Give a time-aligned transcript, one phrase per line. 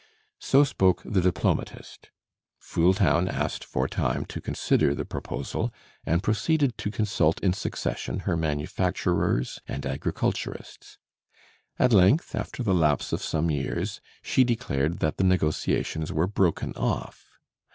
[0.39, 2.09] So spoke the diplomatist.
[2.59, 5.71] Fooltown asked for time to consider the proposal,
[6.07, 10.97] and proceeded to consult in succession her manufacturers and agriculturists.
[11.77, 16.73] At length, after the lapse of some years, she declared that the negotiations were broken
[16.75, 17.37] off.